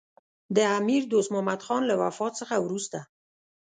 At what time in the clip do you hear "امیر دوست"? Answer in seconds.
0.79-1.29